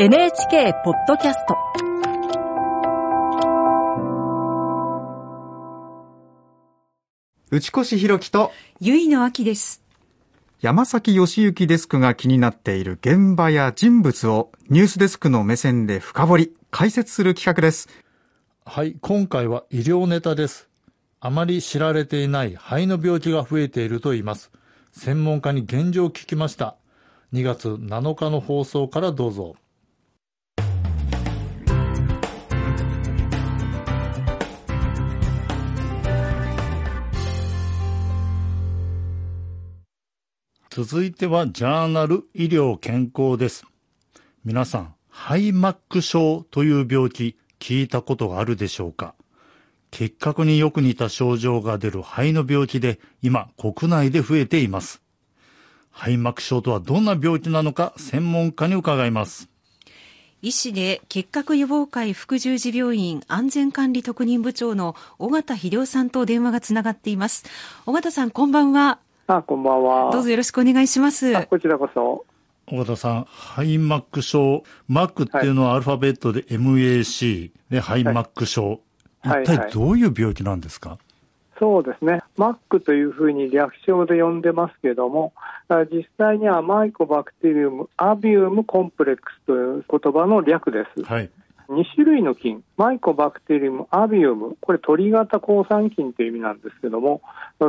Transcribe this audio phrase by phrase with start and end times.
[0.00, 1.56] NHK ポッドキャスト
[7.50, 9.82] 内越弘樹とゆいのあきです。
[10.60, 17.88] 山崎義行デスクが気になっている現場や人物をニュースデスクの目線で深掘り、解説する企画です。
[18.64, 20.68] はい、今回は医療ネタです。
[21.18, 24.52] あまり知られていない肺の病気が増えていると言います。
[24.92, 26.76] 専門家に現状を聞きました。
[27.32, 29.56] 2月7日の放送からどうぞ。
[40.80, 43.64] 続いてはジャーナル医療健康です。
[44.44, 49.16] 皆さん、肺マック症という病気聞いたことがあるでしょうか？
[49.90, 55.02] 結核によく似た症状が出る肺の病気で今国内で増えています。
[55.90, 59.48] 肺膜症とはどんな病気なのか専門家に伺います。
[60.42, 67.46] 医師で結核予防会副十字病院安全管理特任部長の尾形秀夫さんと電話がつながっています。
[67.84, 69.00] 尾形さん、こんばんは。
[69.30, 70.10] あ、こんばんは。
[70.10, 71.36] どうぞよろしくお願いします。
[71.36, 72.24] あこちらこそ。
[72.66, 78.68] 小形さん、肺膜症、マックっていうのはアルファベットで MAC で肺膜症。
[78.68, 78.78] はい
[79.20, 80.96] 一はい体どういう病気なんですか、
[81.58, 82.22] そうですね。
[82.36, 85.34] マックというふうに略称で呼んでますけども、
[85.68, 91.02] あ実際にはマイコバクテリウム、アビウムコンプレックスという言葉の略です。
[91.02, 91.30] はい。
[91.68, 97.20] 2種類の菌、マイコバクテリウム、アビウム、これ鳥型抗酸菌という意味なんですけども、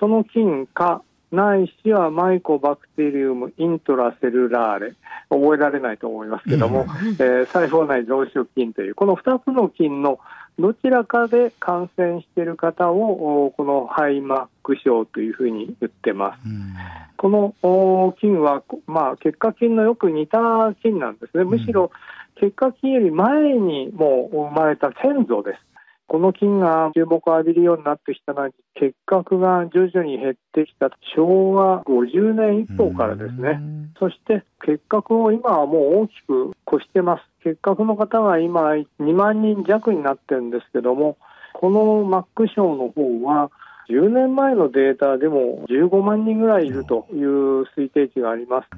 [0.00, 4.94] その菌か、ないしはマイコバクテリウムイントラセルラーレ、
[5.30, 6.86] 覚えられないと思いますけども、
[7.18, 10.20] えー細胞内増殖菌という、この2つの菌の
[10.58, 16.40] どちらかで感染している方を、おこの肺マック症というふうに言ってます。
[16.46, 16.74] うん
[17.22, 21.44] このお菌は、こまあ、結核菌のよく似た菌なんですね。
[21.44, 21.92] むしろ
[22.34, 25.71] 結核菌より前にもう生まれた先祖です。
[26.12, 33.58] この菌が注目を浴びるようになってきたのは、結核が徐々に減ってきた昭和50年以降からですね。
[33.98, 37.22] そして結核を今はもう大きく越してます。
[37.42, 41.16] 結核の方が今2万人弱になってるんですけども、
[41.54, 43.50] このマック症の方は
[43.88, 48.68] 10年前のデータでも15万人ぐらいいるという推定値があります。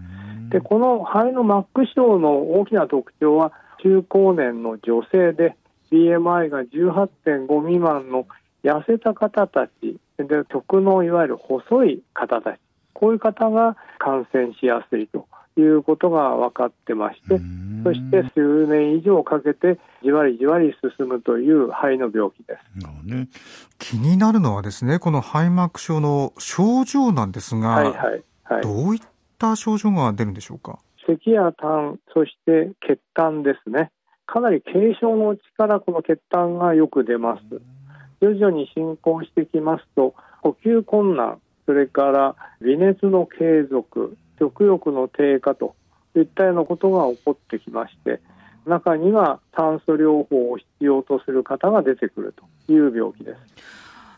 [0.51, 3.51] で、この肺のマック症の大きな特徴は
[3.83, 5.57] 中高年の女性で
[5.95, 8.27] BMI が18.5未満の
[8.65, 12.59] 痩せた方たちで極のいわゆる細い方たち
[12.93, 17.41] こういう方が感染しやすいということが分かってまして
[17.85, 23.07] そして数年以上かけてじわりじわり進むという肺の病気です。
[23.07, 23.29] ね。
[23.79, 28.63] 気になるのはですね、この肺膜症の症状なんですが、はいはいはい。
[28.63, 29.03] どういっ
[29.39, 30.79] た症状が出るんでしょうか？
[31.07, 33.91] 咳や痰、そして血痰ですね。
[34.27, 37.43] かなり軽症のうちからこの血痰がよく出ます。
[38.21, 45.75] 徐々に進行してきますと、呼吸困難、それから微熱の継続、食欲の低下と
[46.17, 48.21] いったようなことが起こってきまして、
[48.67, 52.35] 中には酸素療法を必要とする方が出てくる
[52.67, 53.39] という病気です。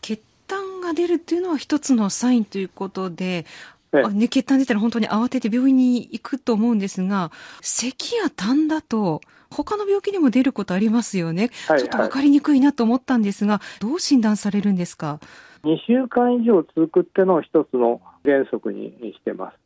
[0.01, 3.45] 血痰が出るっていうのは一つのサインということで、
[3.91, 7.31] ね、血痰出たら本当に慌てて病院に行くと思うんですが、
[7.61, 11.49] 咳や痰だと、他の病気にも出ることありますよね。
[11.67, 15.19] はいちょっと分かりにくいなと思ったんですが、どう診断されるんですか
[15.63, 19.57] ？2週間以上続くっていうのを一つの原則にしてます。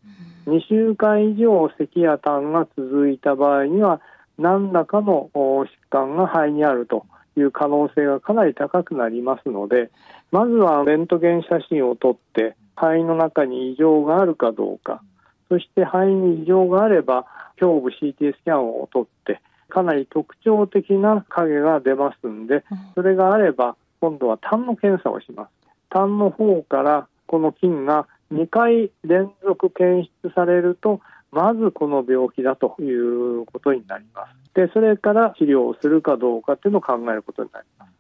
[0.47, 4.01] 2週間以上咳や痰が続いた場合には
[4.37, 7.05] 何らかのお疾患が肺にあると
[7.37, 9.91] いう可能性がかなり高くなりますので
[10.31, 15.03] まずはレントゲン写真を撮って肺の中に異常があるかどうか
[15.49, 17.25] そして肺に異常があれば
[17.61, 19.41] 胸部 CT スキャンを撮って
[19.71, 25.49] かなり特徴的な影が出ますんでそれがあれば今度は痰の検査をします。
[25.89, 31.01] 痰の方からこの菌が2回連続検出されると
[31.31, 34.55] まずこの病気だということになります。
[34.55, 37.91] でそれから治療をするかどうかっていうのを考えることになります。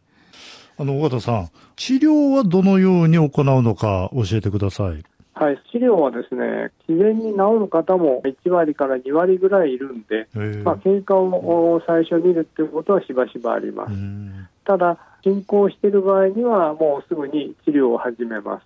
[0.77, 3.29] あの、尾形さん、治療はどのように行う
[3.61, 5.03] のか教えてください。
[5.33, 10.27] はい、治療はですね自然に治る方も1割から2割ぐらいいるんで、
[10.63, 13.93] まあ、経過を最初見るっていうことはしばしばあります。
[13.93, 13.95] う。
[13.95, 14.47] ん。
[14.65, 18.65] ただ進行している場合にはもうすぐに治療を始めます。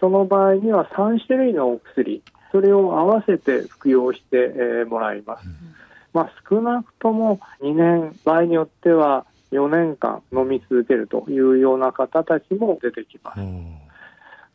[0.00, 2.22] その場合には3種類のお薬
[2.52, 5.48] それを合わせて服用して、えーもらいます、
[6.12, 13.40] まあ、少なくとも2年場合によっては4年間飲み続けるというような方たちも出てきます。
[13.40, 13.76] うん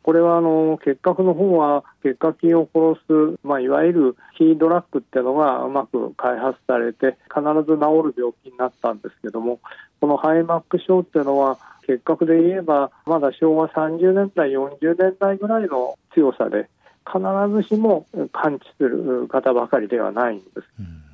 [0.10, 3.00] これはあの結核の方は結核菌を殺
[3.36, 9.60] す、まあ、いわゆるキードラッグっていうのがうまく開発されて必ず治る病気になったんですけども
[10.02, 16.68] このハイマック症っていうのは結核で言えばまだ昭和30年代40年代ぐらいの強さで
[17.06, 17.22] 必
[17.54, 20.64] ずしも完治する方ばかりではないんです。
[20.80, 21.09] うん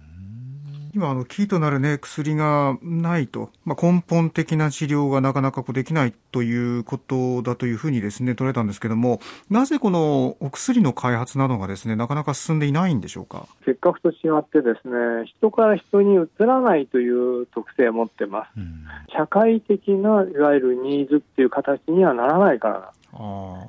[0.96, 9.20] 今、あの、キーとなるね、薬がないと、まあ、根本的な治療がなかなかこうできないということだというふうにですね、捉えたんですけども、
[9.50, 13.46] なぜこのお薬の開発などがですね、なかなか進んでいないんでしょうか？
[13.66, 18.52] 結核と違ってですね、人から人にうつらないという特性を持ってます。
[18.58, 22.94] うん、社会的ないわゆるニーズっていう形にはならないから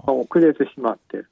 [0.06, 1.28] 遅れてしまっている。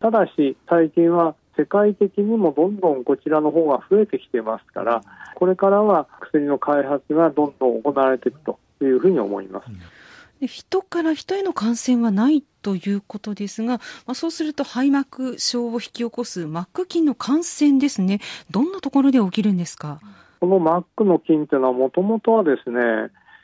[0.00, 5.02] ただし、最近は世界的にもどんどんこちらの方が増えてきてますから、
[5.34, 10.46] これからは薬の開発がどんどん行われていくというふうに思います。
[10.46, 18.20] 人から人への感染はないということですが、まあ、そうすると肺膜症を引き起こすマック菌の感染ですね、
[18.50, 19.98] どんなところで起きるんですか？
[20.40, 22.78] このマックの菌というのは、もともとはですね、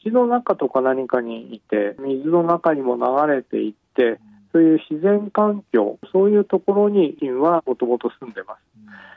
[0.02, 4.20] 血の中とか何かにいて、水の中にも流れていって、
[4.52, 8.60] そういう自然環境、そういうところに菌はもともと住んでます。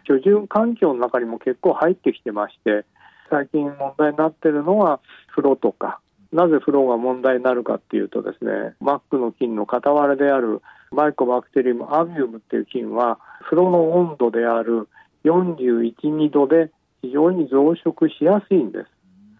[0.06, 2.86] 居住環境の中にも結構入ってきてまして、
[3.30, 5.00] 最近問題になっているのは
[5.36, 6.00] 風呂とか、
[6.32, 10.62] なぜ風呂が問題になるかっていうとですね、マックの菌の傍らである
[10.92, 14.88] マイコバクテリウムアビウムっていう菌は、風呂の温度である
[15.24, 16.72] 41、2度で
[17.02, 18.86] 非常に増殖しやすいんです。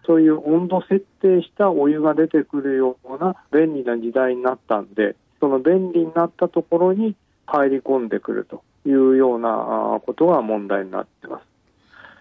[0.06, 5.16] そういう温度設定したお湯が出てくるような便利な時代になったんで、
[5.46, 7.14] その便利になったところに
[7.46, 11.44] 入り込んでくるというようなことが問題になっています。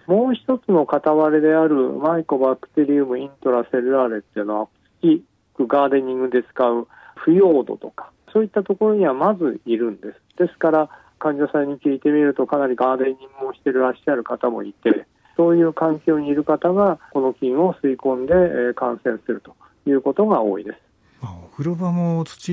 [0.08, 4.68] もう一つの片割れであるマイコバクテリウムイントラセルラーレっていうのは
[5.02, 5.24] 土、
[5.66, 10.22] ガーデニングで使う腐葉土とか、そういったところにはまずいるんです。
[10.38, 19.56] ですから、患者さんに聞いてみるとかなりガーデニングをしていらっしゃる方もいて、そういう環境にいる方がこの菌を吸い込んで感染すると
[19.90, 20.78] いうことが多いです。
[21.56, 22.52] お風呂場も土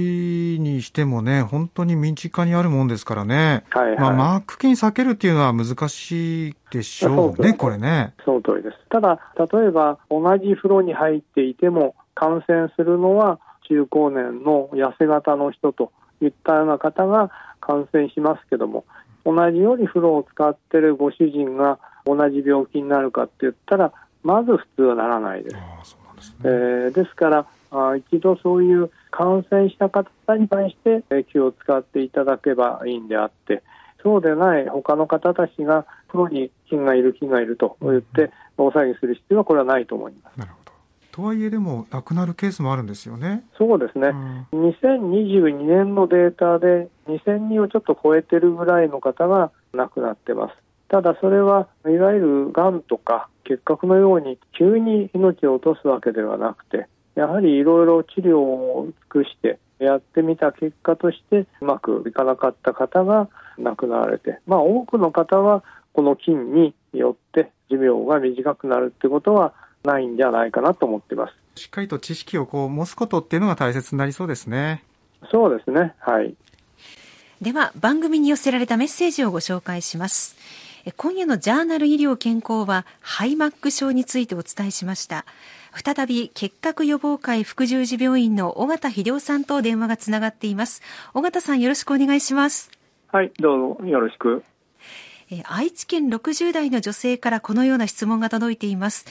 [0.60, 3.64] にしてもね、本当に身近にあるもんですからね。
[3.70, 8.14] はい、はい、まあ、マーク菌避けるっていうのは難しいでしょうね、これね。
[8.25, 8.76] その通りです。
[8.90, 15.90] ただ、例えば同じ風呂に入っていても感染するのは中高年の痩せ型の人と
[16.20, 18.84] いったような方が感染しますけども、
[19.25, 25.56] 同じように風呂を使ってるご主人が同じ病気になるかって言ったら、まず普通はならないです。
[25.56, 31.02] ですね、えー、ですから、あ一度そういう感染した方に対して
[31.32, 33.62] 気を使っていただけばいいんであって、
[34.02, 40.38] そうでない他の方たちがプロに菌がいる、菌がいると言って大騒ぎする必要はこれはないと思います。
[40.38, 40.72] なるほど
[41.12, 43.44] とはいえでも亡くなるケースもあるんですよね。
[43.58, 44.08] そうですね。
[44.52, 50.54] うん、2022年のデータで2000人をちょっと超えてるぐらいの方が亡くなってます。
[50.88, 63.28] ただそれはいわゆるがんとか結核のように急に命を落とすわけではなくてやはりいろいろ治療を尽くしてやってみた結果としてうまくいかなかった方が
[63.58, 69.54] 亡くなられて、まあ、多くの方はこの菌によって寿命が短くなるってことは
[69.84, 71.34] ないんじゃないかなと思っています。
[71.60, 74.84] しっかりと知識をこう持つことっていうのが大切になりそうですね。
[75.30, 75.94] そうですね。
[75.98, 76.34] はい。
[77.42, 80.36] では番組に寄せられたメッセージをご紹介します。
[80.96, 85.24] 今夜のジャーナル医療健康はハイマック症についてお伝えしました
[85.74, 90.82] 再び結核予防会副十字病院の尾形秀夫さんと電話がつながっています
[91.14, 92.70] 尾形さんよろしくお願いします
[93.08, 94.44] はいどうぞよろしく
[95.46, 99.06] 愛知県60代の女性からこのような質問が届いています。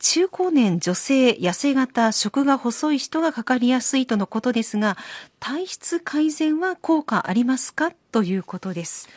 [0.00, 4.96] 中高年女性、痩せ型、食が細い人がかかりやすいとのことですが、
[5.38, 7.92] 体質改善は効果ありますか？
[8.10, 9.08] ということです。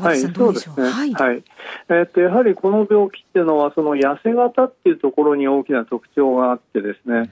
[0.00, 0.88] はい、そうですね。
[0.88, 1.12] はい。
[1.12, 1.42] はい、
[1.88, 7.30] えー、っと、やはりこの病気っていうのは、その痩せ型っていうところに大きな特徴があってですね、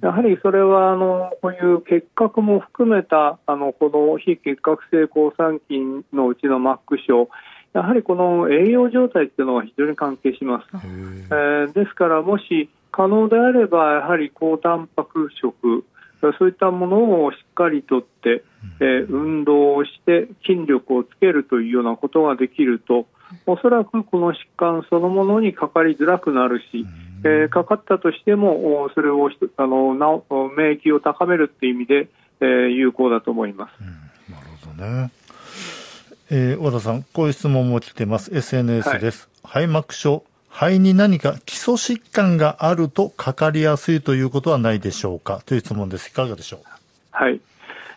[0.00, 7.28] やはりそれは、あの、こういう結核も含めた、あの、この非結核性抗酸菌のうちのマック症、
[7.72, 10.66] やはりこの栄養状態っていうのは非常に関係します。
[10.74, 15.84] えー、ですから、もし可能であれば、やはり高タンパク食、
[16.38, 18.44] そういったものをしっかりとって、
[18.84, 23.06] えー、運動をして筋力をつけるというようなことができると
[23.46, 26.86] おそらくこの疾患そのものにかかりづらくなるし、
[27.24, 30.08] えー、かかったとしてもそれをあのな
[30.56, 32.08] 免疫を高めるという意味で、
[32.40, 33.72] えー、有効だと思います。
[33.80, 35.10] うん、なるほどね。
[36.30, 38.34] えー、和田さん、こういう質問も来てます。
[38.34, 39.28] SNS です。
[39.42, 45.42] はい、肺膜症肺に何か基礎疾患があるとかかりやすいということはないでしょうか？
[45.46, 46.10] という質問です。
[46.10, 46.60] いかがでしょう？
[47.10, 47.40] はい。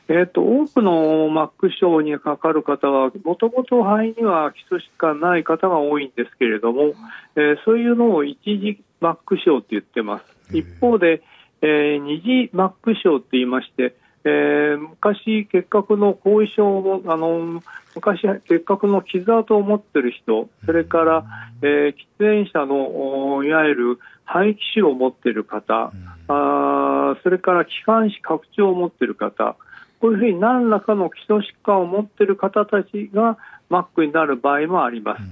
[0.09, 6.93] えーと、多くのマック症にかかる方はもともと肺には基礎疾患ない方が多いんですけれども、
[7.35, 10.55] えー、そういうのを一次マック症って言ってます。
[10.55, 11.21] 一方で、
[11.61, 13.95] えー、二次マック症って言いまして
[14.27, 17.61] えー、昔、結核の後遺症をあの
[17.95, 21.23] 昔、結核の傷跡を持っている人それから、
[21.61, 25.93] えー、喫煙者のいわゆる肺気腫を持っている方、
[26.27, 29.55] あそれから気管支拡張を持っている方
[29.99, 33.37] こういうふうに何らかの基礎疾患を持っている方たちが
[33.69, 35.23] マックになる場合もあります。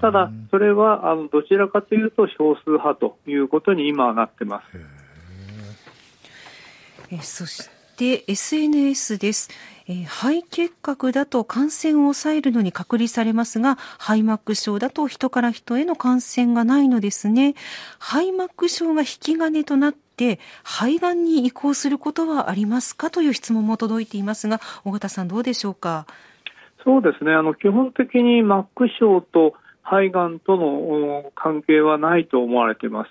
[0.00, 4.78] ただ、それはあのどちらかというと少数派ということに今はなってます。
[7.10, 9.48] えそしてで SNS です、
[9.86, 17.54] えー、肺結核だと感染を抑えるのに隔離されますが肺膜症だと人から人への感染がないのですね
[17.98, 23.10] 肺膜症が引き金となって肺がんに移行することはありますか？
[23.10, 26.06] という質問も届いていますが尾形さんどうでしょうか？
[26.84, 27.32] そうですね。
[27.32, 33.10] あの基本的に膜症と肺がんとの関係はないと思われています。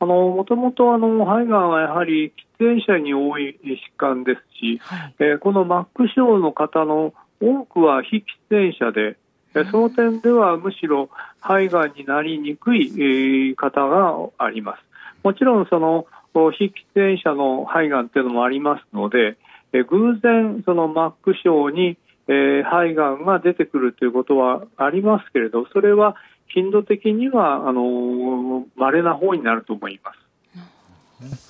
[0.00, 9.16] あのもともとあの肺がんはやはり喫煙者に多い疾患ですし、はい、えー、このマック症の方の多くは非喫煙者で、
[9.54, 11.08] うん、その点ではむしろ
[11.40, 14.82] 肺がんになりにくい、えー、方があります。
[15.22, 16.06] もちろんその
[16.52, 19.36] 非喫煙者の肺がんというのもありますので、
[19.72, 21.96] 偶然そのマック症に、
[22.28, 26.16] え、肺がんが出てくるということはありますけれど、それは
[26.48, 31.44] 頻度的にはあの稀な方になると思います。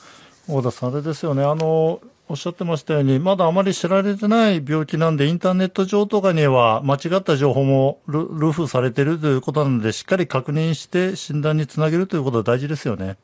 [0.49, 13.17] 大田さん、あれですよね、あのおっしゃってましたように、まだあまり知られてない病気なんで、インターネット上とかには間違った情報もルルフされているということなので、しっかり確認して診断につなげるということは大事ですよね。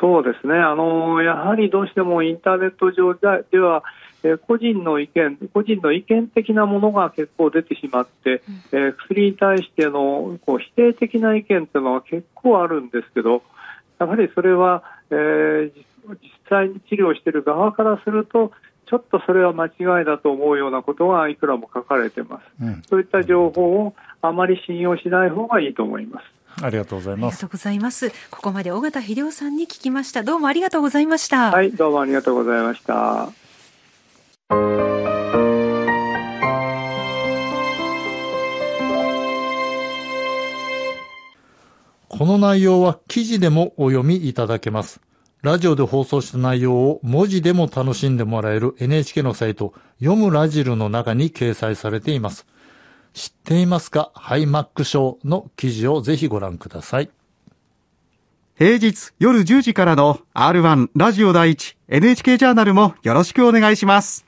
[0.00, 0.54] そうですね。
[0.54, 3.82] あの、やはりどうしてもインターネット上では、
[4.22, 13.42] えー、個人の意見、個人の意見的なものが結構出てしまって、うん、えー、薬に対してのこう否定的な意見というのは結構あるんですけど、
[13.98, 15.72] やはりそれは、えー、
[16.08, 16.16] 実
[16.48, 18.52] 際に治療している側からすると、
[18.86, 22.64] ちょっとそれは間違いだと思うようなことがいくらも書かれています。
[22.64, 26.37] うん、そういった情報をあまり信用しない方がいいと思います。
[26.62, 27.34] ありがとうございます。
[27.34, 28.10] ありがとうございます。
[28.30, 30.22] ここまで尾形秀夫さんに聞きました。
[30.22, 31.50] どうもありがとうございました。
[31.52, 33.30] はい、どうもありがとうございました。
[42.08, 45.00] この内容は記事でもお読みいただけます。
[45.42, 52.44] ラジオで放送した内容を文字でも楽しんでもらえる NHK のサイト、読むラジルの中に掲載されています。
[53.14, 54.12] 知っていますか？
[54.14, 57.10] ハイマック賞の記事をぜひご覧ください。
[58.56, 64.24] 平日夜10時からの R1 ラジオ第1 NHK ジャーナルもよろしくお願いします。